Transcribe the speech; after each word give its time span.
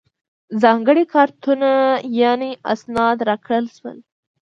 ځانګړي 0.61 1.03
کارتونه 1.13 1.69
یعنې 2.21 2.51
اسناد 2.73 3.17
راکړل 3.29 3.65
شول. 3.75 3.97